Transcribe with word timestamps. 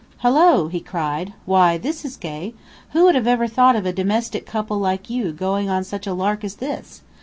"Hello!" 0.21 0.67
he 0.67 0.79
cried. 0.79 1.33
"Why, 1.45 1.77
this 1.77 2.03
is 2.03 2.17
gay. 2.17 2.55
Who 2.93 3.03
would 3.03 3.15
ever 3.15 3.43
have 3.43 3.53
thought 3.53 3.75
of 3.75 3.85
a 3.85 3.93
domestic 3.93 4.47
couple 4.47 4.79
like 4.79 5.11
you 5.11 5.31
going 5.31 5.69
on 5.69 5.83
such 5.83 6.07
a 6.07 6.13
lark 6.15 6.43
as 6.43 6.55
this. 6.55 7.03